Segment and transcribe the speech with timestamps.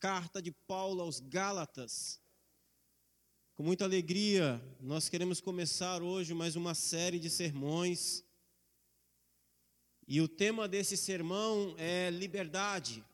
[0.00, 2.18] carta de Paulo aos Gálatas.
[3.54, 8.24] Com muita alegria, nós queremos começar hoje mais uma série de sermões.
[10.08, 13.04] E o tema desse sermão é liberdade.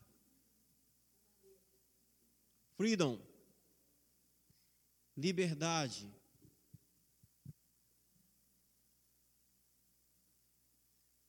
[2.76, 3.20] Freedom.
[5.16, 6.08] Liberdade.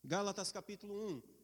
[0.04, 1.37] Gálatas capítulo 1.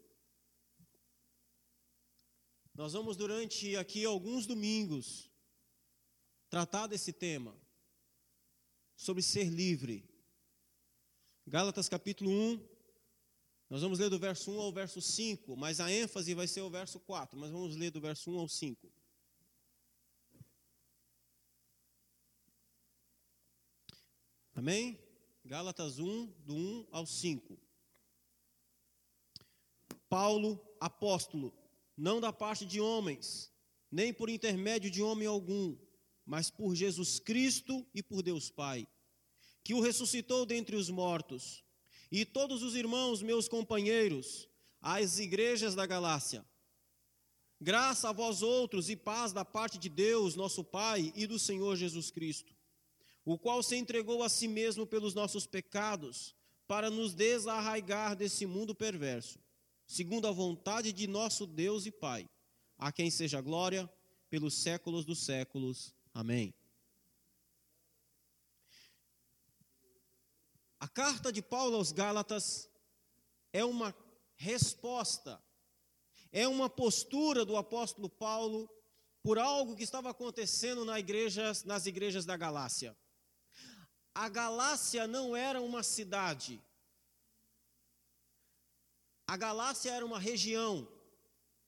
[2.74, 5.30] Nós vamos durante aqui alguns domingos
[6.50, 7.56] tratar desse tema
[8.96, 10.10] sobre ser livre.
[11.46, 12.68] Gálatas capítulo 1,
[13.70, 16.70] nós vamos ler do verso 1 ao verso 5, mas a ênfase vai ser o
[16.70, 18.92] verso 4, mas vamos ler do verso 1 ao 5.
[24.56, 25.00] Amém?
[25.46, 27.60] Gálatas 1, do 1 ao 5.
[30.08, 31.63] Paulo, apóstolo,
[31.98, 33.52] não da parte de homens,
[33.92, 35.78] nem por intermédio de homem algum,
[36.26, 38.88] mas por Jesus Cristo e por Deus Pai,
[39.64, 41.64] que o ressuscitou dentre os mortos,
[42.12, 44.48] e todos os irmãos, meus companheiros,
[44.82, 46.46] às igrejas da Galácia.
[47.60, 51.76] Graça a vós outros e paz da parte de Deus, nosso Pai, e do Senhor
[51.76, 52.54] Jesus Cristo,
[53.24, 56.36] o qual se entregou a si mesmo pelos nossos pecados,
[56.68, 59.43] para nos desarraigar desse mundo perverso
[59.86, 62.30] segundo a vontade de nosso Deus e Pai,
[62.78, 63.90] a quem seja glória
[64.30, 65.94] pelos séculos dos séculos.
[66.14, 66.54] Amém.
[70.80, 72.70] A carta de Paulo aos Gálatas
[73.54, 73.96] é uma
[74.36, 75.42] resposta,
[76.32, 78.70] é uma postura do apóstolo Paulo
[79.22, 82.98] por algo que estava acontecendo nas igrejas da Galácia.
[84.14, 86.62] A Galácia não era uma cidade,
[89.34, 90.88] a Galácia era uma região,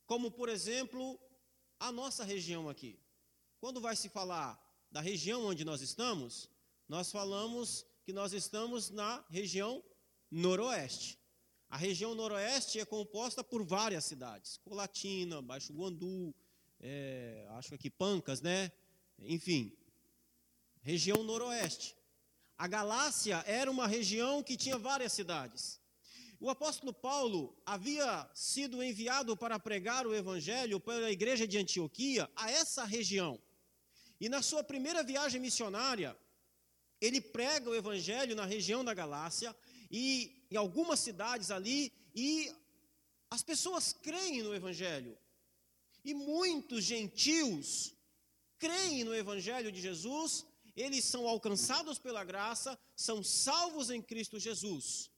[0.05, 1.19] como por exemplo
[1.79, 2.99] a nossa região aqui.
[3.59, 6.47] Quando vai se falar da região onde nós estamos,
[6.87, 9.83] nós falamos que nós estamos na região
[10.29, 11.17] noroeste.
[11.67, 16.35] A região noroeste é composta por várias cidades: Colatina, Baixo Guandu,
[16.79, 18.71] é, acho que Pancas, né?
[19.17, 19.75] Enfim,
[20.83, 21.97] região noroeste.
[22.59, 25.83] A Galácia era uma região que tinha várias cidades.
[26.45, 32.51] O apóstolo Paulo havia sido enviado para pregar o evangelho pela igreja de Antioquia a
[32.51, 33.41] essa região.
[34.21, 36.15] E na sua primeira viagem missionária,
[37.01, 39.55] ele prega o evangelho na região da Galácia
[39.89, 42.53] e em algumas cidades ali e
[43.27, 45.17] as pessoas creem no evangelho.
[46.03, 47.95] E muitos gentios
[48.59, 50.45] creem no evangelho de Jesus,
[50.75, 55.09] eles são alcançados pela graça, são salvos em Cristo Jesus.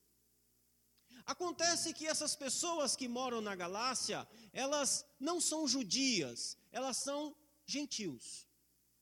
[1.27, 8.47] Acontece que essas pessoas que moram na Galácia, elas não são judias, elas são gentios.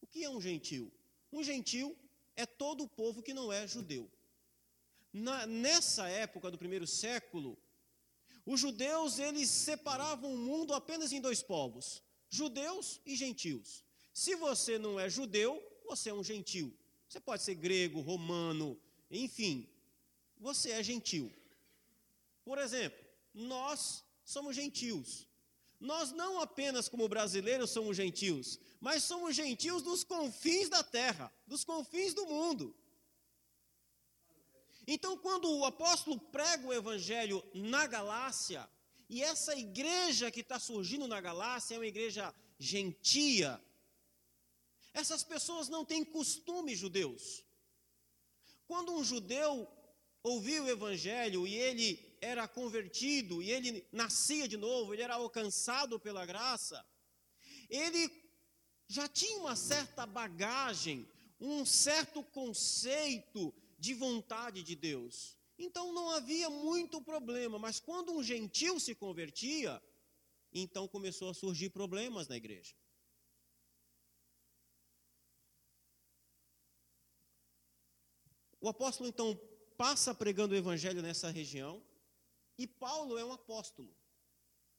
[0.01, 0.91] O que é um gentil?
[1.31, 1.95] Um gentil
[2.35, 4.11] é todo o povo que não é judeu.
[5.13, 7.55] Na, nessa época do primeiro século,
[8.43, 13.85] os judeus eles separavam o mundo apenas em dois povos: judeus e gentios.
[14.11, 16.75] Se você não é judeu, você é um gentil.
[17.07, 18.81] Você pode ser grego, romano,
[19.11, 19.69] enfim,
[20.39, 21.31] você é gentil.
[22.45, 25.27] Por exemplo, nós somos gentios.
[25.79, 31.65] Nós não apenas como brasileiros somos gentios, mas somos gentios dos confins da terra, dos
[31.65, 32.73] confins do mundo.
[34.87, 38.69] Então, quando o apóstolo prega o evangelho na Galácia,
[39.09, 43.61] e essa igreja que está surgindo na Galácia é uma igreja gentia,
[44.93, 47.43] essas pessoas não têm costumes judeus.
[48.67, 49.67] Quando um judeu
[50.25, 55.99] ouvia o evangelho e ele era convertido e ele nascia de novo, ele era alcançado
[55.99, 56.83] pela graça,
[57.69, 58.09] ele
[58.87, 61.07] já tinha uma certa bagagem,
[61.39, 65.37] um certo conceito de vontade de Deus.
[65.59, 69.79] Então não havia muito problema, mas quando um gentil se convertia,
[70.51, 72.75] então começou a surgir problemas na igreja.
[78.59, 79.39] O apóstolo então
[79.77, 81.81] passa pregando o evangelho nessa região,
[82.57, 83.93] e Paulo é um apóstolo.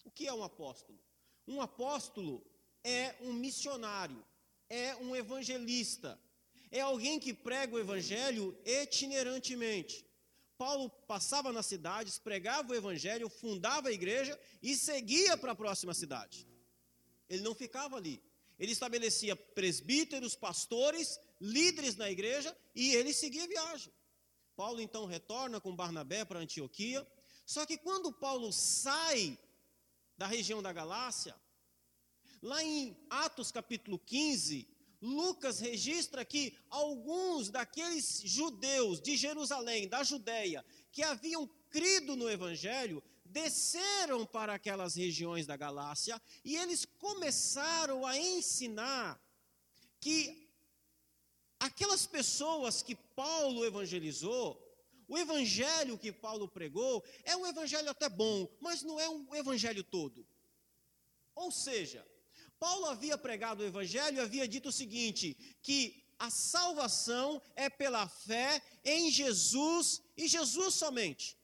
[0.04, 0.98] O que é um apóstolo?
[1.46, 2.44] Um apóstolo
[2.82, 4.24] é um missionário,
[4.68, 6.18] é um evangelista,
[6.70, 10.04] é alguém que prega o evangelho itinerantemente.
[10.56, 15.92] Paulo passava nas cidades, pregava o evangelho, fundava a igreja e seguia para a próxima
[15.92, 16.46] cidade.
[17.28, 18.22] Ele não ficava ali.
[18.58, 23.92] Ele estabelecia presbíteros, pastores, líderes na igreja e ele seguia a viagem.
[24.56, 27.06] Paulo então retorna com Barnabé para Antioquia.
[27.44, 29.38] Só que quando Paulo sai
[30.16, 31.36] da região da Galácia,
[32.42, 34.66] lá em Atos capítulo 15,
[35.02, 43.02] Lucas registra que alguns daqueles judeus de Jerusalém, da Judéia, que haviam crido no Evangelho,
[43.26, 49.20] desceram para aquelas regiões da Galácia e eles começaram a ensinar
[50.00, 50.45] que
[51.60, 54.62] aquelas pessoas que Paulo evangelizou,
[55.08, 59.84] o evangelho que Paulo pregou, é um evangelho até bom, mas não é um evangelho
[59.84, 60.26] todo.
[61.34, 62.06] Ou seja,
[62.58, 68.08] Paulo havia pregado o evangelho e havia dito o seguinte: que a salvação é pela
[68.08, 71.36] fé em Jesus e Jesus somente.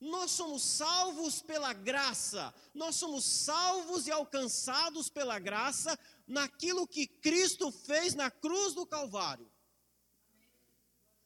[0.00, 7.70] Nós somos salvos pela graça, nós somos salvos e alcançados pela graça naquilo que Cristo
[7.72, 9.50] fez na cruz do Calvário.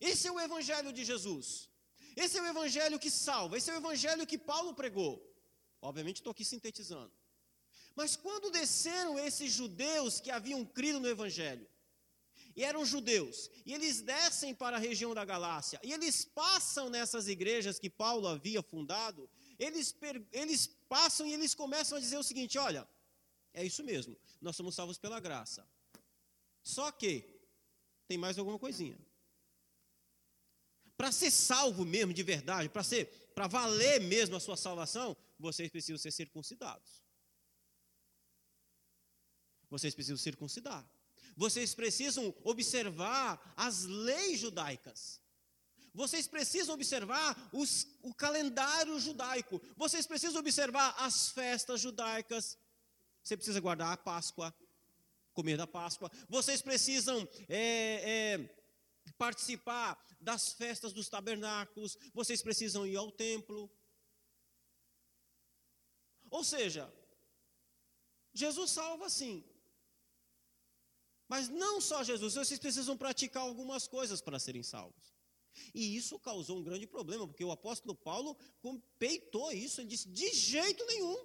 [0.00, 1.68] Esse é o Evangelho de Jesus.
[2.16, 5.26] Esse é o Evangelho que salva, esse é o Evangelho que Paulo pregou.
[5.80, 7.12] Obviamente, estou aqui sintetizando.
[7.94, 11.68] Mas quando desceram esses judeus que haviam crido no Evangelho,
[12.56, 17.28] e eram judeus, e eles descem para a região da Galácia, e eles passam nessas
[17.28, 19.94] igrejas que Paulo havia fundado, eles,
[20.32, 22.88] eles passam e eles começam a dizer o seguinte: olha,
[23.52, 25.66] é isso mesmo, nós somos salvos pela graça.
[26.62, 27.24] Só que
[28.06, 28.98] tem mais alguma coisinha.
[30.96, 35.70] Para ser salvo mesmo de verdade, para ser, para valer mesmo a sua salvação, vocês
[35.70, 37.02] precisam ser circuncidados.
[39.70, 40.84] Vocês precisam circuncidar.
[41.40, 45.22] Vocês precisam observar as leis judaicas.
[45.94, 49.58] Vocês precisam observar os, o calendário judaico.
[49.74, 52.58] Vocês precisam observar as festas judaicas.
[53.22, 54.54] Você precisa guardar a Páscoa,
[55.32, 56.10] comer da Páscoa.
[56.28, 61.96] Vocês precisam é, é, participar das festas dos tabernáculos.
[62.12, 63.70] Vocês precisam ir ao templo.
[66.30, 66.92] Ou seja,
[68.34, 69.42] Jesus salva sim,
[71.30, 75.14] mas não só Jesus, vocês precisam praticar algumas coisas para serem salvos.
[75.72, 78.36] E isso causou um grande problema, porque o apóstolo Paulo
[78.98, 81.24] peitou isso, ele disse: de jeito nenhum.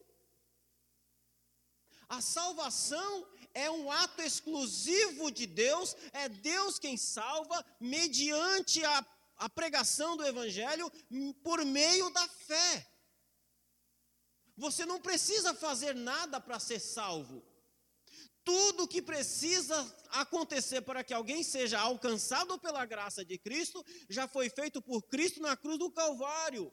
[2.08, 9.04] A salvação é um ato exclusivo de Deus, é Deus quem salva, mediante a,
[9.38, 10.88] a pregação do Evangelho,
[11.42, 12.92] por meio da fé.
[14.56, 17.55] Você não precisa fazer nada para ser salvo.
[18.46, 19.76] Tudo que precisa
[20.12, 25.42] acontecer para que alguém seja alcançado pela graça de Cristo já foi feito por Cristo
[25.42, 26.72] na cruz do Calvário.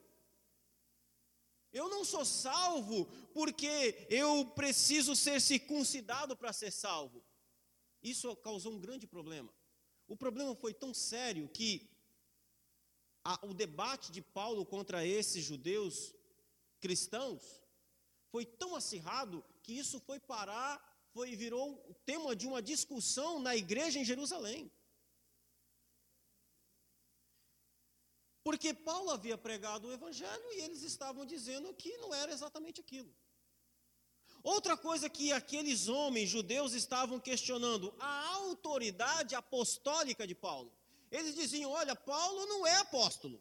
[1.72, 7.24] Eu não sou salvo porque eu preciso ser circuncidado para ser salvo.
[8.02, 9.52] Isso causou um grande problema.
[10.06, 11.90] O problema foi tão sério que
[13.24, 16.14] a, o debate de Paulo contra esses judeus
[16.80, 17.62] cristãos
[18.30, 23.54] foi tão acirrado que isso foi parar foi virou o tema de uma discussão na
[23.54, 24.70] igreja em Jerusalém.
[28.42, 33.14] Porque Paulo havia pregado o evangelho e eles estavam dizendo que não era exatamente aquilo.
[34.42, 40.72] Outra coisa que aqueles homens judeus estavam questionando, a autoridade apostólica de Paulo.
[41.10, 43.40] Eles diziam: olha, Paulo não é apóstolo.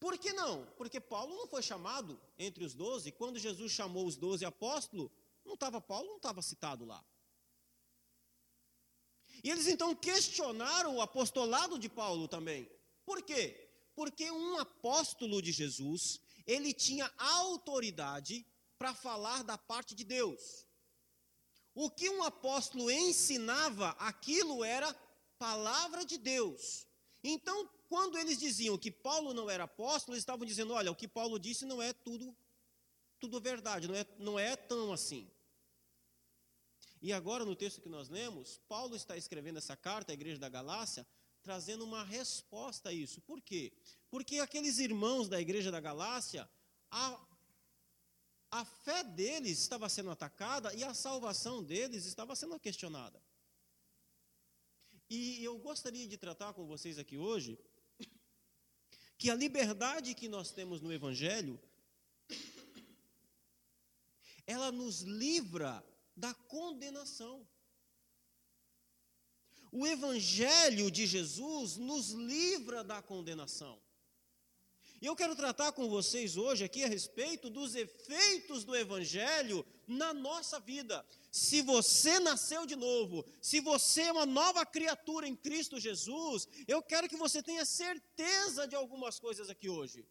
[0.00, 0.64] Por que não?
[0.76, 3.12] Porque Paulo não foi chamado entre os doze.
[3.12, 5.10] Quando Jesus chamou os doze apóstolos,
[5.48, 7.04] não estava Paulo, não estava citado lá.
[9.42, 12.70] E eles então questionaram o apostolado de Paulo também.
[13.04, 13.68] Por quê?
[13.94, 18.46] Porque um apóstolo de Jesus, ele tinha autoridade
[18.78, 20.66] para falar da parte de Deus.
[21.74, 24.92] O que um apóstolo ensinava, aquilo era
[25.38, 26.86] palavra de Deus.
[27.22, 31.08] Então, quando eles diziam que Paulo não era apóstolo, eles estavam dizendo: olha, o que
[31.08, 32.36] Paulo disse não é tudo,
[33.18, 35.30] tudo verdade, não é, não é tão assim.
[37.00, 40.48] E agora, no texto que nós lemos, Paulo está escrevendo essa carta à igreja da
[40.48, 41.06] Galácia,
[41.42, 43.20] trazendo uma resposta a isso.
[43.20, 43.72] Por quê?
[44.10, 46.48] Porque aqueles irmãos da igreja da Galácia,
[46.90, 47.26] a,
[48.50, 53.22] a fé deles estava sendo atacada e a salvação deles estava sendo questionada.
[55.08, 57.58] E eu gostaria de tratar com vocês aqui hoje
[59.16, 61.58] que a liberdade que nós temos no Evangelho,
[64.46, 65.84] ela nos livra
[66.18, 67.46] da condenação.
[69.70, 73.80] O Evangelho de Jesus nos livra da condenação.
[75.00, 80.12] E eu quero tratar com vocês hoje aqui a respeito dos efeitos do Evangelho na
[80.12, 81.06] nossa vida.
[81.30, 86.82] Se você nasceu de novo, se você é uma nova criatura em Cristo Jesus, eu
[86.82, 90.04] quero que você tenha certeza de algumas coisas aqui hoje.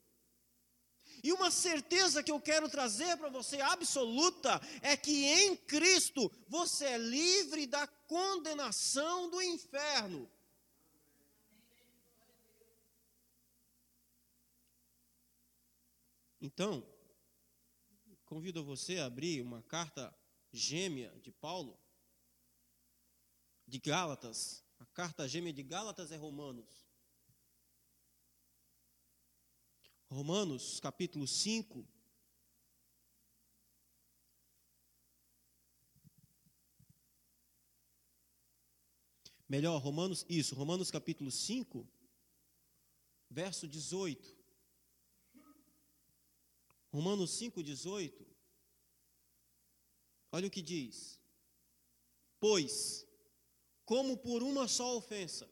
[1.24, 6.86] E uma certeza que eu quero trazer para você absoluta é que em Cristo você
[6.86, 10.30] é livre da condenação do inferno.
[16.40, 16.88] Então,
[18.26, 20.16] convido você a abrir uma carta
[20.52, 21.80] gêmea de Paulo,
[23.68, 24.64] de Gálatas.
[24.80, 26.87] A carta gêmea de Gálatas é Romanos.
[30.10, 31.86] Romanos capítulo 5.
[39.50, 41.88] Melhor, Romanos, isso, Romanos capítulo 5,
[43.30, 44.36] verso 18.
[46.92, 48.28] Romanos 5, 18.
[50.32, 51.20] Olha o que diz.
[52.40, 53.08] Pois,
[53.86, 55.50] como por uma só ofensa,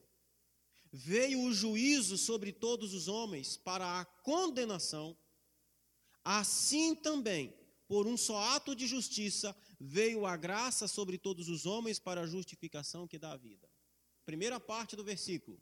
[0.96, 5.18] veio o juízo sobre todos os homens para a condenação,
[6.24, 7.54] assim também,
[7.86, 12.28] por um só ato de justiça, veio a graça sobre todos os homens para a
[12.28, 13.70] justificação que dá a vida.
[14.26, 15.62] Primeira parte do versículo.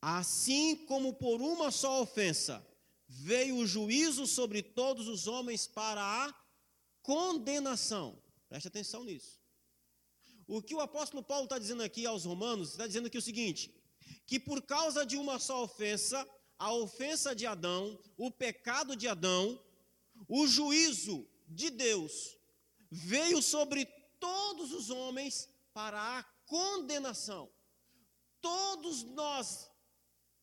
[0.00, 2.64] Assim como por uma só ofensa
[3.08, 6.34] veio o juízo sobre todos os homens para a
[7.02, 8.22] condenação.
[8.48, 9.40] Preste atenção nisso.
[10.46, 13.73] O que o apóstolo Paulo está dizendo aqui aos romanos, está dizendo aqui o seguinte:
[14.26, 16.26] que por causa de uma só ofensa,
[16.58, 19.62] a ofensa de Adão, o pecado de Adão,
[20.28, 22.36] o juízo de Deus
[22.90, 23.84] veio sobre
[24.18, 27.50] todos os homens para a condenação.
[28.40, 29.70] Todos nós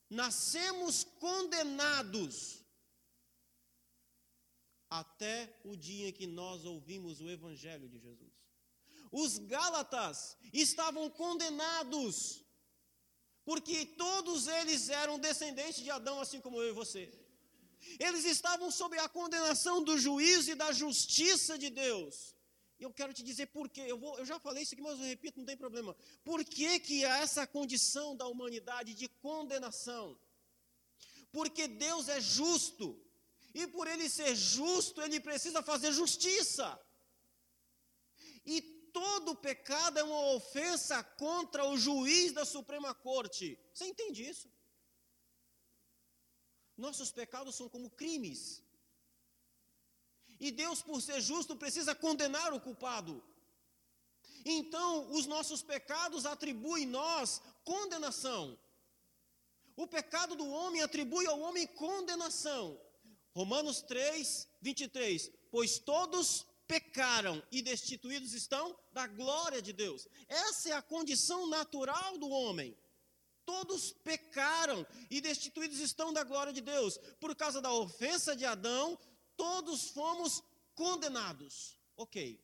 [0.10, 2.66] nascemos condenados
[4.90, 8.34] até o dia em que nós ouvimos o Evangelho de Jesus.
[9.12, 12.46] Os Gálatas estavam condenados
[13.44, 17.12] porque todos eles eram descendentes de Adão, assim como eu e você.
[18.00, 22.36] Eles estavam sob a condenação do juízo e da justiça de Deus.
[22.80, 23.82] E eu quero te dizer por quê.
[23.88, 25.96] Eu, vou, eu já falei isso aqui, mas eu repito, não tem problema.
[26.24, 30.18] Por que, que há essa condição da humanidade de condenação?
[31.32, 33.00] Porque Deus é justo.
[33.54, 36.80] E por ele ser justo, ele precisa fazer justiça.
[38.46, 38.62] E
[38.94, 43.58] todo pecado é uma ofensa contra o juiz da Suprema Corte.
[43.74, 44.52] Você entende isso?
[46.78, 48.64] Nossos pecados são como crimes.
[50.40, 53.24] E Deus, por ser justo, precisa condenar o culpado.
[54.44, 58.58] Então, os nossos pecados atribuem nós condenação.
[59.76, 62.80] O pecado do homem atribui ao homem condenação.
[63.34, 65.32] Romanos 3, 23.
[65.52, 70.08] Pois todos pecaram e destituídos estão da glória de Deus.
[70.30, 72.78] Essa é a condição natural do homem.
[73.46, 76.98] Todos pecaram e destituídos estão da glória de Deus.
[77.20, 78.98] Por causa da ofensa de Adão,
[79.36, 80.42] todos fomos
[80.74, 81.78] condenados.
[81.98, 82.42] Ok.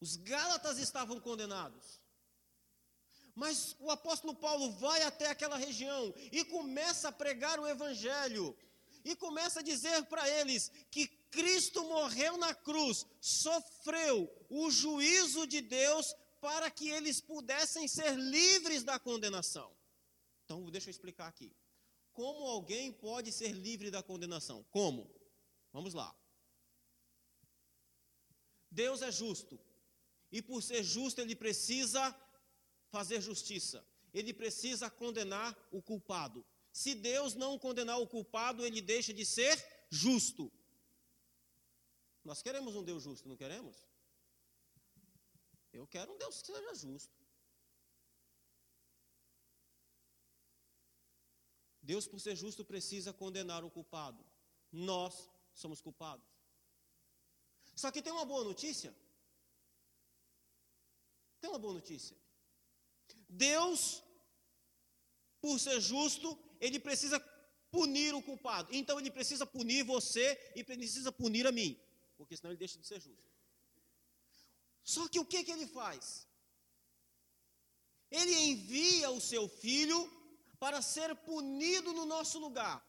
[0.00, 2.00] Os Gálatas estavam condenados.
[3.32, 8.56] Mas o apóstolo Paulo vai até aquela região e começa a pregar o evangelho
[9.06, 15.60] e começa a dizer para eles que Cristo morreu na cruz, sofreu o juízo de
[15.60, 19.72] Deus para que eles pudessem ser livres da condenação.
[20.44, 21.54] Então, deixa eu explicar aqui.
[22.12, 24.64] Como alguém pode ser livre da condenação?
[24.70, 25.08] Como?
[25.72, 26.12] Vamos lá.
[28.68, 29.60] Deus é justo.
[30.32, 32.12] E por ser justo, ele precisa
[32.88, 33.86] fazer justiça.
[34.12, 36.44] Ele precisa condenar o culpado.
[36.82, 39.56] Se Deus não condenar o culpado, ele deixa de ser
[39.88, 40.52] justo.
[42.22, 43.76] Nós queremos um Deus justo, não queremos?
[45.72, 47.16] Eu quero um Deus que seja justo.
[51.80, 54.22] Deus, por ser justo, precisa condenar o culpado.
[54.70, 56.28] Nós somos culpados.
[57.74, 58.94] Só que tem uma boa notícia.
[61.40, 62.18] Tem uma boa notícia.
[63.26, 64.02] Deus,
[65.40, 67.18] por ser justo, ele precisa
[67.70, 68.74] punir o culpado.
[68.74, 71.78] Então ele precisa punir você e precisa punir a mim,
[72.16, 73.26] porque senão ele deixa de ser justo.
[74.82, 76.26] Só que o que, que ele faz?
[78.10, 79.98] Ele envia o seu filho
[80.60, 82.84] para ser punido no nosso lugar.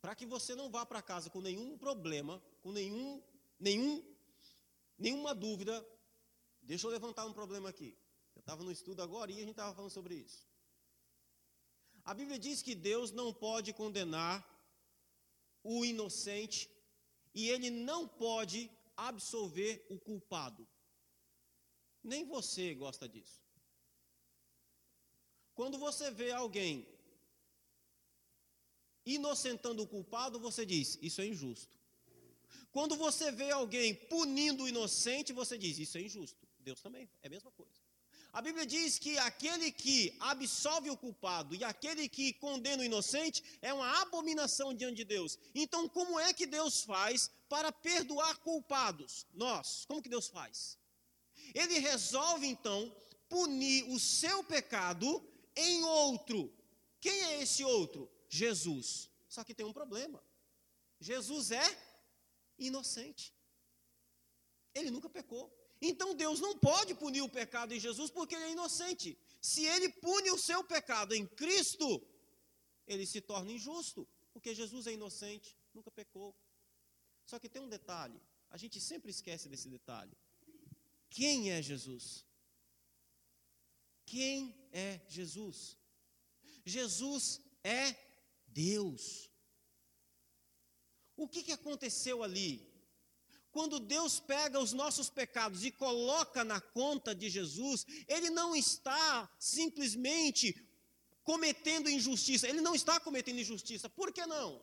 [0.00, 3.22] Para que você não vá para casa com nenhum problema, com nenhum,
[3.60, 4.04] nenhum,
[4.98, 5.86] nenhuma dúvida.
[6.62, 7.96] Deixa eu levantar um problema aqui.
[8.34, 10.47] Eu estava no estudo agora e a gente estava falando sobre isso.
[12.10, 14.36] A Bíblia diz que Deus não pode condenar
[15.62, 16.60] o inocente
[17.34, 20.66] e ele não pode absolver o culpado.
[22.02, 23.42] Nem você gosta disso.
[25.54, 26.88] Quando você vê alguém
[29.04, 31.76] inocentando o culpado, você diz: Isso é injusto.
[32.70, 36.48] Quando você vê alguém punindo o inocente, você diz: Isso é injusto.
[36.58, 37.87] Deus também é a mesma coisa.
[38.32, 43.42] A Bíblia diz que aquele que absolve o culpado e aquele que condena o inocente
[43.62, 45.38] é uma abominação diante de Deus.
[45.54, 49.26] Então, como é que Deus faz para perdoar culpados?
[49.32, 50.78] Nós, como que Deus faz?
[51.54, 52.94] Ele resolve então
[53.28, 56.52] punir o seu pecado em outro.
[57.00, 58.10] Quem é esse outro?
[58.28, 59.10] Jesus.
[59.28, 60.22] Só que tem um problema.
[61.00, 61.78] Jesus é
[62.58, 63.34] inocente.
[64.74, 65.57] Ele nunca pecou.
[65.80, 69.16] Então Deus não pode punir o pecado em Jesus porque ele é inocente.
[69.40, 72.02] Se ele pune o seu pecado em Cristo,
[72.86, 76.34] ele se torna injusto, porque Jesus é inocente, nunca pecou.
[77.24, 78.20] Só que tem um detalhe,
[78.50, 80.16] a gente sempre esquece desse detalhe.
[81.10, 82.24] Quem é Jesus?
[84.04, 85.76] Quem é Jesus?
[86.64, 87.94] Jesus é
[88.46, 89.30] Deus.
[91.16, 92.67] O que, que aconteceu ali?
[93.58, 99.28] Quando Deus pega os nossos pecados e coloca na conta de Jesus, Ele não está
[99.36, 100.64] simplesmente
[101.24, 103.90] cometendo injustiça, Ele não está cometendo injustiça.
[103.90, 104.62] Por que não?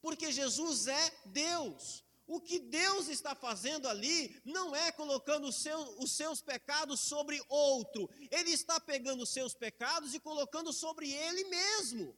[0.00, 2.04] Porque Jesus é Deus.
[2.24, 7.42] O que Deus está fazendo ali não é colocando os seus, os seus pecados sobre
[7.48, 12.16] outro, Ele está pegando os seus pecados e colocando sobre Ele mesmo.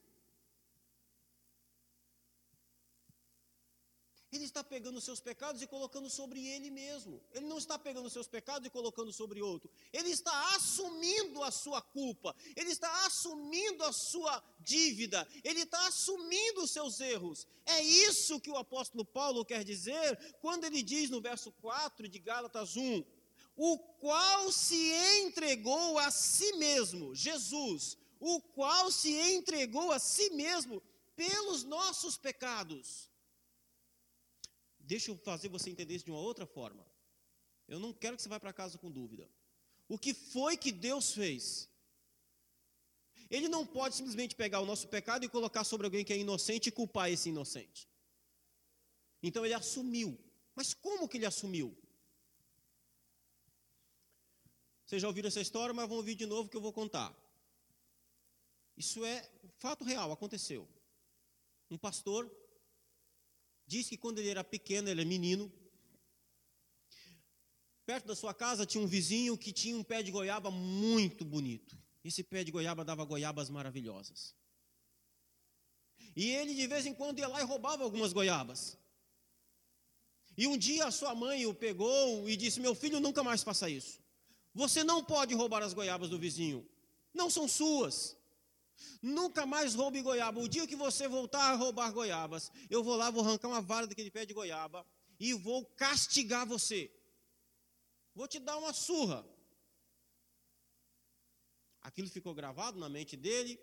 [4.33, 7.23] Ele está pegando os seus pecados e colocando sobre ele mesmo.
[7.33, 9.71] Ele não está pegando os seus pecados e colocando sobre outro.
[9.92, 12.35] Ele está assumindo a sua culpa.
[12.56, 15.26] Ele está assumindo a sua dívida.
[15.45, 17.47] Ele está assumindo os seus erros.
[17.64, 22.18] É isso que o apóstolo Paulo quer dizer quando ele diz no verso 4 de
[22.18, 23.04] Gálatas 1:
[23.56, 30.83] O qual se entregou a si mesmo, Jesus, o qual se entregou a si mesmo
[31.14, 33.05] pelos nossos pecados
[34.87, 36.87] Deixa eu fazer você entender isso de uma outra forma.
[37.66, 39.28] Eu não quero que você vá para casa com dúvida.
[39.89, 41.69] O que foi que Deus fez?
[43.28, 46.69] Ele não pode simplesmente pegar o nosso pecado e colocar sobre alguém que é inocente
[46.69, 47.89] e culpar esse inocente.
[49.21, 50.17] Então ele assumiu.
[50.54, 51.76] Mas como que ele assumiu?
[54.84, 57.13] Vocês já ouviram essa história, mas vão ouvir de novo que eu vou contar.
[58.76, 60.69] Isso é fato real, aconteceu.
[61.69, 62.30] Um pastor
[63.67, 65.52] Diz que quando ele era pequeno, ele é menino,
[67.85, 71.76] perto da sua casa tinha um vizinho que tinha um pé de goiaba muito bonito.
[72.05, 74.35] Esse pé de goiaba dava goiabas maravilhosas.
[76.15, 78.79] E ele de vez em quando ia lá e roubava algumas goiabas.
[80.37, 83.69] E um dia a sua mãe o pegou e disse: Meu filho, nunca mais faça
[83.69, 83.99] isso.
[84.55, 86.67] Você não pode roubar as goiabas do vizinho.
[87.13, 88.17] Não são suas.
[89.02, 90.41] Nunca mais roube goiaba.
[90.41, 93.86] O dia que você voltar a roubar goiabas, eu vou lá, vou arrancar uma vara
[93.86, 94.86] daquele pé de goiaba
[95.19, 96.91] e vou castigar você.
[98.15, 99.26] Vou te dar uma surra.
[101.80, 103.60] Aquilo ficou gravado na mente dele.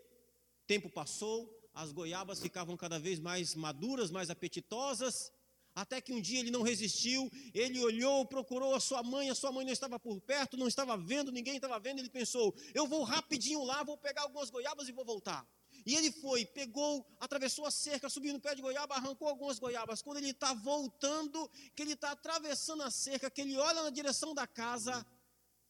[0.66, 5.32] Tempo passou, as goiabas ficavam cada vez mais maduras, mais apetitosas.
[5.76, 9.52] Até que um dia ele não resistiu, ele olhou, procurou a sua mãe, a sua
[9.52, 12.00] mãe não estava por perto, não estava vendo, ninguém estava vendo.
[12.00, 15.48] Ele pensou: eu vou rapidinho lá, vou pegar algumas goiabas e vou voltar.
[15.86, 20.02] E ele foi, pegou, atravessou a cerca, subiu no pé de goiaba, arrancou algumas goiabas.
[20.02, 24.34] Quando ele está voltando, que ele está atravessando a cerca, que ele olha na direção
[24.34, 25.06] da casa,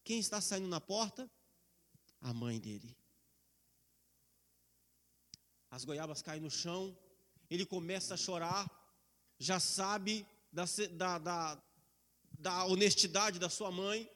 [0.03, 1.31] quem está saindo na porta?
[2.19, 2.95] A mãe dele.
[5.71, 6.95] As goiabas caem no chão,
[7.49, 8.69] ele começa a chorar,
[9.43, 11.63] já sabe da, da, da,
[12.39, 14.09] da honestidade da sua mãe.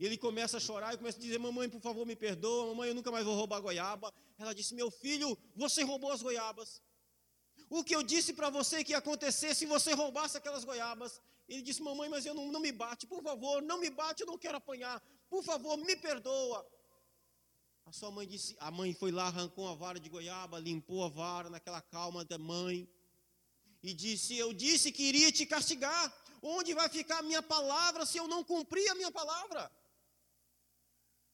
[0.00, 2.68] Ele começa a chorar e começa a dizer: Mamãe, por favor, me perdoa.
[2.68, 4.12] Mamãe, eu nunca mais vou roubar goiaba.
[4.38, 6.82] Ela disse: Meu filho, você roubou as goiabas.
[7.68, 11.20] O que eu disse para você que ia acontecer se você roubasse aquelas goiabas?
[11.48, 14.26] Ele disse: Mamãe, mas eu não, não me bate, por favor, não me bate, eu
[14.26, 15.02] não quero apanhar.
[15.28, 16.66] Por favor, me perdoa.
[17.84, 21.08] A sua mãe disse: A mãe foi lá, arrancou uma vara de goiaba, limpou a
[21.08, 22.88] vara naquela calma da mãe
[23.84, 26.04] e disse: Eu disse que iria te castigar.
[26.42, 29.70] Onde vai ficar a minha palavra se eu não cumprir a minha palavra?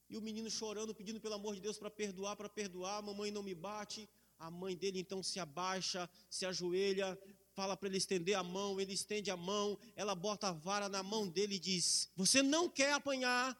[0.09, 3.01] E o menino chorando, pedindo pelo amor de Deus para perdoar, para perdoar.
[3.03, 4.09] Mamãe não me bate.
[4.39, 7.17] A mãe dele então se abaixa, se ajoelha,
[7.55, 8.81] fala para ele estender a mão.
[8.81, 12.69] Ele estende a mão, ela bota a vara na mão dele e diz: Você não
[12.69, 13.57] quer apanhar?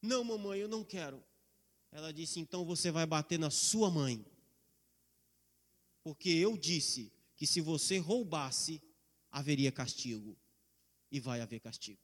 [0.00, 1.22] Não, mamãe, eu não quero.
[1.92, 4.24] Ela disse: Então você vai bater na sua mãe.
[6.02, 8.82] Porque eu disse que se você roubasse,
[9.30, 10.38] haveria castigo.
[11.10, 11.98] E vai haver castigo.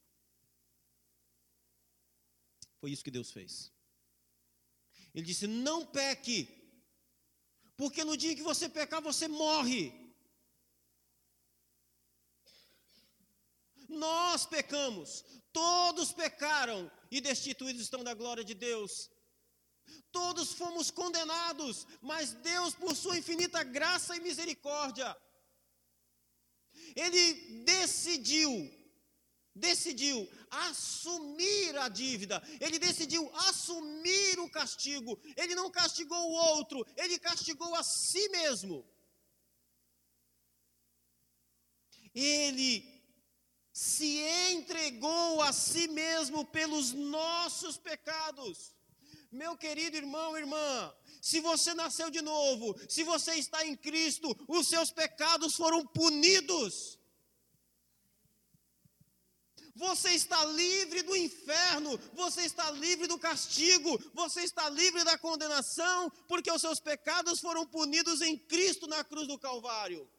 [2.79, 3.71] Foi isso que Deus fez.
[5.13, 6.39] Ele disse: Não peque,
[7.75, 9.93] Porque no dia que você pecar, você morre.
[13.87, 15.23] Nós pecamos,
[15.53, 19.07] todos pecaram e destituídos estão da glória de Deus.
[20.11, 25.15] Todos fomos condenados, mas Deus, por sua infinita graça e misericórdia,
[26.95, 28.51] Ele decidiu,
[29.53, 37.19] decidiu assumir a dívida, Ele decidiu assumir o castigo, Ele não castigou o outro, Ele
[37.19, 38.85] castigou a si mesmo.
[42.13, 42.97] Ele
[43.71, 44.17] se
[44.51, 48.76] entregou a si mesmo pelos nossos pecados.
[49.31, 54.67] Meu querido irmão, irmã, se você nasceu de novo, se você está em Cristo, os
[54.67, 56.97] seus pecados foram punidos.
[59.75, 66.09] Você está livre do inferno, você está livre do castigo, você está livre da condenação,
[66.27, 70.09] porque os seus pecados foram punidos em Cristo na cruz do Calvário.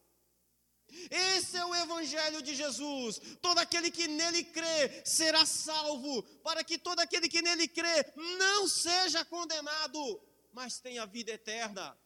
[1.10, 3.20] Esse é o Evangelho de Jesus.
[3.40, 8.66] Todo aquele que nele crê será salvo, para que todo aquele que nele crê não
[8.66, 10.20] seja condenado,
[10.52, 11.96] mas tenha vida eterna.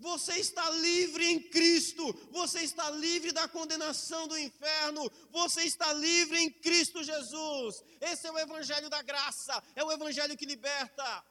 [0.00, 6.38] Você está livre em Cristo, você está livre da condenação do inferno, você está livre
[6.38, 7.84] em Cristo Jesus.
[8.00, 11.22] Esse é o Evangelho da graça, é o Evangelho que liberta.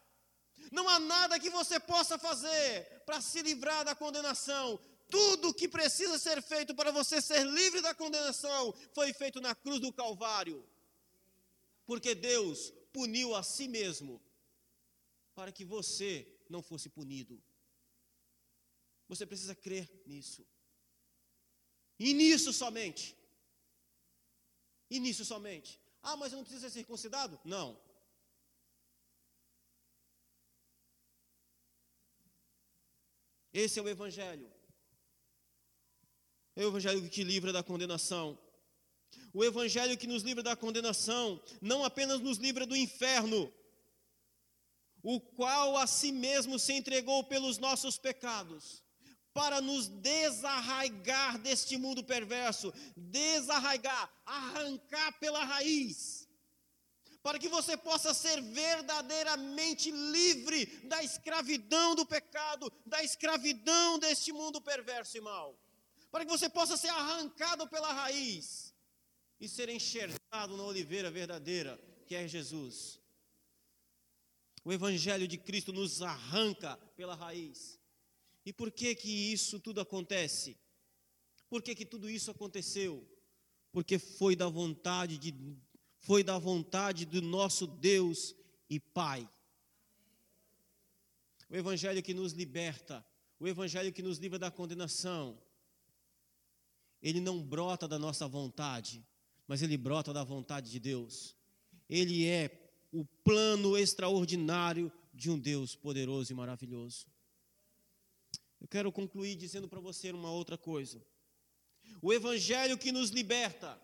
[0.72, 6.18] Não há nada que você possa fazer para se livrar da condenação, tudo que precisa
[6.20, 10.64] ser feito para você ser livre da condenação foi feito na cruz do Calvário.
[11.86, 14.22] Porque Deus puniu a si mesmo
[15.34, 17.42] para que você não fosse punido.
[19.08, 20.46] Você precisa crer nisso.
[21.98, 23.18] E nisso somente.
[24.90, 25.82] E nisso somente.
[26.04, 27.40] Ah, mas eu não preciso ser circuncidado?
[27.44, 27.80] Não.
[33.52, 34.59] Esse é o Evangelho
[36.60, 38.38] é o Evangelho que te livra da condenação.
[39.34, 43.50] O Evangelho que nos livra da condenação não apenas nos livra do inferno,
[45.02, 48.84] o qual a si mesmo se entregou pelos nossos pecados,
[49.34, 56.28] para nos desarraigar deste mundo perverso, desarraigar, arrancar pela raiz,
[57.24, 64.60] para que você possa ser verdadeiramente livre da escravidão do pecado, da escravidão deste mundo
[64.60, 65.58] perverso e mau
[66.12, 68.74] para que você possa ser arrancado pela raiz
[69.40, 73.00] e ser enxergado na oliveira verdadeira, que é Jesus.
[74.64, 77.80] O evangelho de Cristo nos arranca pela raiz.
[78.46, 80.58] E por que que isso tudo acontece?
[81.50, 83.08] Por que que tudo isso aconteceu?
[83.72, 85.34] Porque foi da vontade de
[86.02, 88.34] foi da vontade do nosso Deus
[88.70, 89.30] e Pai.
[91.50, 93.06] O evangelho que nos liberta,
[93.40, 95.38] o evangelho que nos livra da condenação,
[97.02, 99.06] ele não brota da nossa vontade,
[99.48, 101.36] mas ele brota da vontade de Deus.
[101.90, 102.52] Ele é
[102.92, 107.08] o plano extraordinário de um Deus poderoso e maravilhoso.
[108.60, 111.02] Eu quero concluir dizendo para você uma outra coisa.
[112.02, 113.80] O evangelho que nos liberta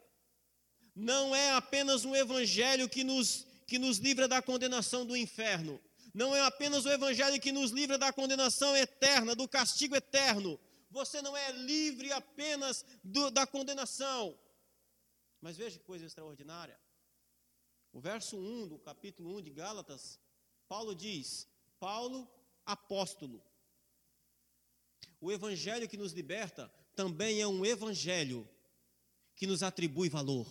[0.95, 5.79] não é apenas um evangelho que nos, que nos livra da condenação do inferno,
[6.13, 10.57] não é apenas o evangelho que nos livra da condenação eterna, do castigo eterno,
[10.95, 14.39] você não é livre apenas do, da condenação.
[15.41, 16.79] Mas veja que coisa extraordinária.
[17.91, 20.17] O verso 1 do capítulo 1 de Gálatas,
[20.69, 22.25] Paulo diz: Paulo,
[22.65, 23.43] apóstolo.
[25.19, 28.49] O evangelho que nos liberta também é um evangelho
[29.35, 30.47] que nos atribui valor.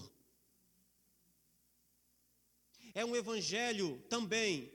[2.94, 4.70] É um evangelho também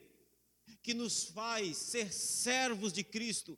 [0.82, 3.58] que nos faz ser servos de Cristo.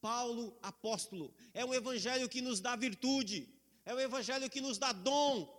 [0.00, 1.34] Paulo apóstolo.
[1.54, 3.48] É um evangelho que nos dá virtude,
[3.84, 5.54] é um evangelho que nos dá dom.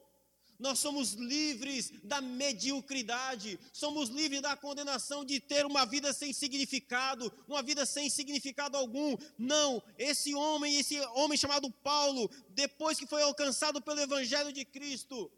[0.60, 7.32] Nós somos livres da mediocridade, somos livres da condenação de ter uma vida sem significado,
[7.48, 9.16] uma vida sem significado algum.
[9.38, 15.32] Não, esse homem, esse homem chamado Paulo, depois que foi alcançado pelo evangelho de Cristo,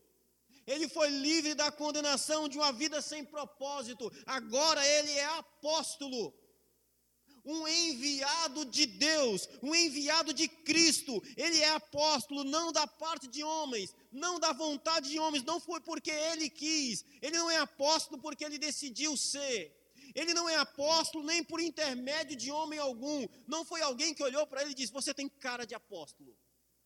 [0.66, 4.10] ele foi livre da condenação de uma vida sem propósito.
[4.26, 6.34] Agora ele é apóstolo
[7.46, 11.22] um enviado de Deus, um enviado de Cristo.
[11.36, 15.80] Ele é apóstolo não da parte de homens, não da vontade de homens, não foi
[15.82, 17.06] porque ele quis.
[17.22, 19.76] Ele não é apóstolo porque ele decidiu ser.
[20.16, 23.28] Ele não é apóstolo nem por intermédio de homem algum.
[23.48, 26.36] Não foi alguém que olhou para ele e disse: Você tem cara de apóstolo.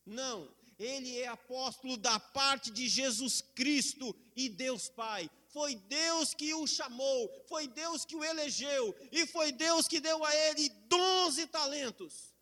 [0.05, 5.29] Não, ele é apóstolo da parte de Jesus Cristo e Deus Pai.
[5.53, 10.25] Foi Deus que o chamou, foi Deus que o elegeu, e foi Deus que deu
[10.25, 12.33] a ele doze talentos.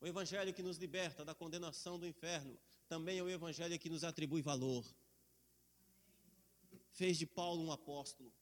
[0.00, 4.04] O Evangelho que nos liberta da condenação do inferno também é o Evangelho que nos
[4.04, 4.84] atribui valor.
[6.92, 8.32] Fez de Paulo um apóstolo.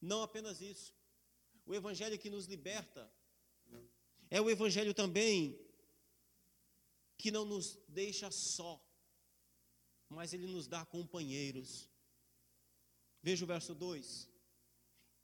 [0.00, 0.94] Não apenas isso.
[1.64, 3.10] O Evangelho que nos liberta
[4.30, 5.58] é o Evangelho também
[7.16, 8.82] que não nos deixa só,
[10.12, 11.88] mas ele nos dá companheiros.
[13.22, 14.28] Veja o verso 2: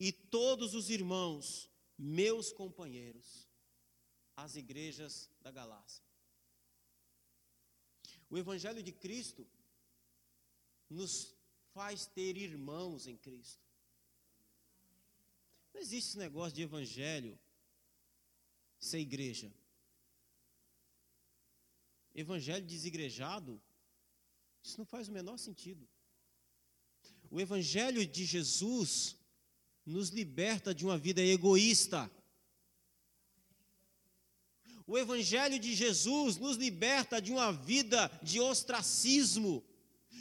[0.01, 3.49] E todos os irmãos, meus companheiros,
[4.37, 6.05] as igrejas da Galácia.
[8.31, 9.47] O Evangelho de Cristo
[10.89, 11.35] nos
[11.73, 13.67] faz ter irmãos em Cristo.
[15.73, 17.39] Não existe esse negócio de evangelho
[18.79, 19.53] ser igreja.
[22.15, 23.63] Evangelho desigrejado,
[24.69, 25.89] isso não faz o menor sentido.
[27.31, 29.17] O Evangelho de Jesus
[29.85, 32.11] nos liberta de uma vida egoísta.
[34.87, 39.65] O Evangelho de Jesus nos liberta de uma vida de ostracismo,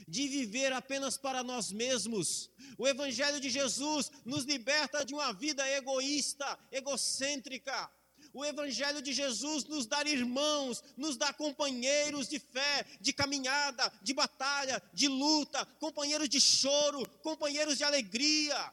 [0.08, 2.50] de viver apenas para nós mesmos.
[2.78, 7.92] O Evangelho de Jesus nos liberta de uma vida egoísta, egocêntrica.
[8.38, 14.14] O Evangelho de Jesus nos dá irmãos, nos dá companheiros de fé, de caminhada, de
[14.14, 18.72] batalha, de luta, companheiros de choro, companheiros de alegria.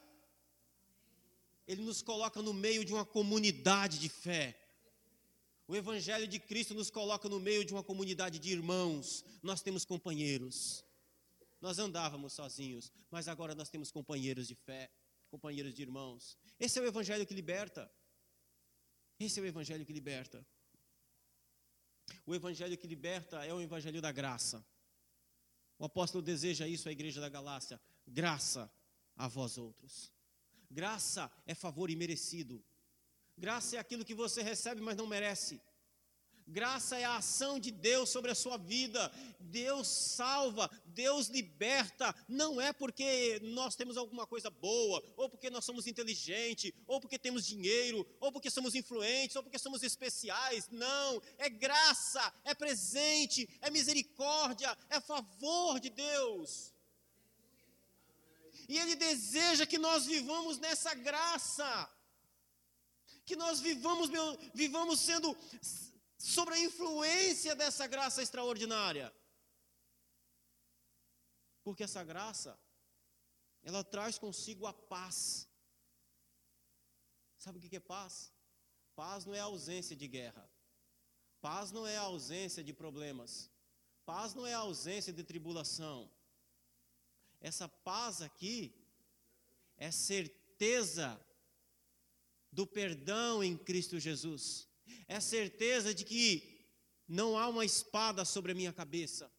[1.66, 4.54] Ele nos coloca no meio de uma comunidade de fé.
[5.66, 9.24] O Evangelho de Cristo nos coloca no meio de uma comunidade de irmãos.
[9.42, 10.84] Nós temos companheiros.
[11.58, 14.90] Nós andávamos sozinhos, mas agora nós temos companheiros de fé,
[15.30, 16.36] companheiros de irmãos.
[16.60, 17.90] Esse é o Evangelho que liberta.
[19.24, 20.46] Esse é o Evangelho que liberta.
[22.26, 24.64] O Evangelho que liberta é o Evangelho da graça.
[25.78, 28.70] O apóstolo deseja isso à igreja da Galácia: graça
[29.16, 30.12] a vós outros.
[30.70, 32.62] Graça é favor imerecido.
[33.36, 35.60] Graça é aquilo que você recebe, mas não merece.
[36.46, 39.10] Graça é a ação de Deus sobre a sua vida.
[39.40, 42.14] Deus salva, Deus liberta.
[42.28, 47.18] Não é porque nós temos alguma coisa boa, ou porque nós somos inteligentes, ou porque
[47.18, 50.68] temos dinheiro, ou porque somos influentes, ou porque somos especiais.
[50.70, 51.22] Não.
[51.38, 56.74] É graça, é presente, é misericórdia, é favor de Deus.
[58.68, 61.90] E Ele deseja que nós vivamos nessa graça
[63.24, 65.34] que nós vivamos, meu, vivamos sendo
[66.24, 69.14] sobre a influência dessa graça extraordinária.
[71.62, 72.58] Porque essa graça,
[73.62, 75.46] ela traz consigo a paz.
[77.36, 78.32] Sabe o que é paz?
[78.96, 80.50] Paz não é ausência de guerra.
[81.42, 83.50] Paz não é ausência de problemas.
[84.06, 86.10] Paz não é ausência de tribulação.
[87.38, 88.74] Essa paz aqui
[89.76, 91.20] é certeza
[92.50, 94.72] do perdão em Cristo Jesus.
[95.08, 96.54] É certeza de que
[97.06, 99.30] não há uma espada sobre a minha cabeça.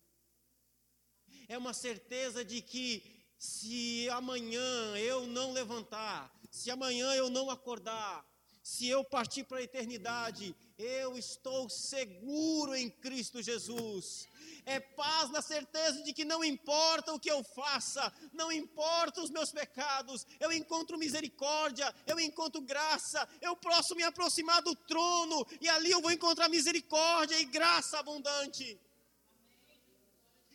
[1.48, 8.26] É uma certeza de que se amanhã eu não levantar, se amanhã eu não acordar,
[8.64, 14.28] se eu partir para a eternidade, eu estou seguro em Cristo Jesus
[14.66, 19.30] é paz na certeza de que não importa o que eu faça, não importa os
[19.30, 25.70] meus pecados, eu encontro misericórdia, eu encontro graça, eu posso me aproximar do trono e
[25.70, 28.80] ali eu vou encontrar misericórdia e graça abundante.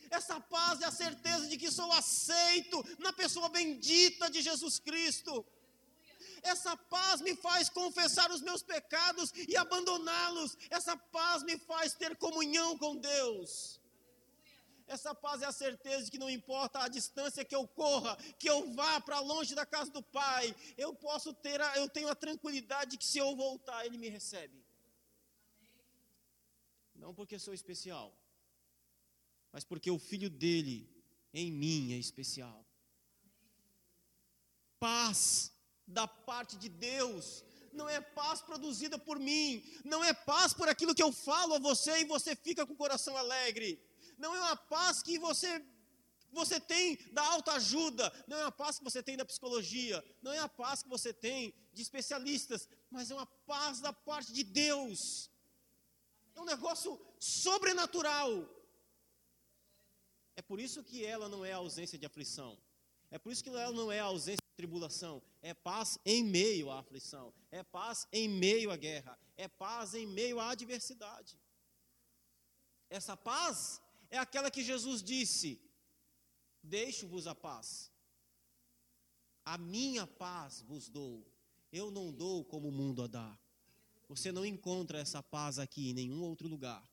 [0.09, 5.45] Essa paz é a certeza de que sou aceito na pessoa bendita de Jesus Cristo.
[6.41, 10.57] Essa paz me faz confessar os meus pecados e abandoná-los.
[10.69, 13.79] Essa paz me faz ter comunhão com Deus.
[14.87, 18.49] Essa paz é a certeza de que não importa a distância que eu corra, que
[18.49, 22.15] eu vá para longe da casa do Pai, eu posso ter, a, eu tenho a
[22.15, 24.61] tranquilidade de que se eu voltar, Ele me recebe.
[26.93, 28.13] Não porque sou especial,
[29.51, 30.89] mas porque o Filho dele
[31.33, 32.65] em mim é especial.
[34.77, 35.53] Paz
[35.87, 40.95] da parte de Deus, não é paz produzida por mim, não é paz por aquilo
[40.95, 43.81] que eu falo a você e você fica com o coração alegre
[44.21, 45.49] não é uma paz que você
[46.33, 50.39] você tem da autoajuda, não é uma paz que você tem da psicologia, não é
[50.39, 55.29] a paz que você tem de especialistas, mas é uma paz da parte de Deus.
[56.33, 58.47] É um negócio sobrenatural.
[60.37, 62.57] É por isso que ela não é a ausência de aflição.
[63.09, 65.23] É por isso que ela não é a ausência tribulação.
[65.41, 67.33] É paz em meio à aflição.
[67.49, 69.17] É paz em meio à guerra.
[69.35, 71.39] É paz em meio à adversidade.
[72.87, 75.59] Essa paz é aquela que Jesus disse:
[76.61, 77.91] Deixo-vos a paz.
[79.43, 81.25] A minha paz vos dou.
[81.71, 83.39] Eu não dou como o mundo a dá.
[84.07, 86.87] Você não encontra essa paz aqui em nenhum outro lugar.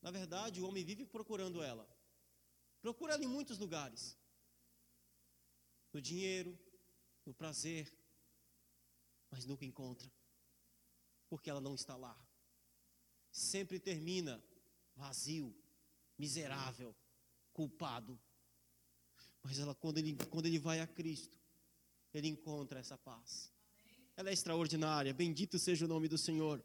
[0.00, 1.86] Na verdade, o homem vive procurando ela.
[2.80, 4.16] Procura ela em muitos lugares.
[5.94, 6.58] No dinheiro,
[7.24, 7.90] no prazer,
[9.30, 10.10] mas nunca encontra.
[11.28, 12.18] Porque ela não está lá.
[13.30, 14.42] Sempre termina
[14.96, 15.54] vazio,
[16.18, 16.94] miserável,
[17.52, 18.20] culpado.
[19.40, 21.38] Mas ela, quando ele, quando ele vai a Cristo,
[22.12, 23.52] ele encontra essa paz.
[24.16, 25.14] Ela é extraordinária.
[25.14, 26.60] Bendito seja o nome do Senhor.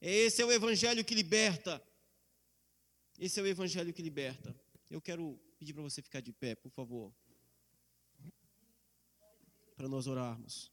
[0.00, 1.80] Esse é o evangelho que liberta.
[3.18, 4.52] Esse é o evangelho que liberta.
[4.90, 7.14] Eu quero pedir para você ficar de pé, por favor.
[9.76, 10.72] Para nós orarmos.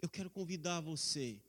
[0.00, 1.42] Eu quero convidar você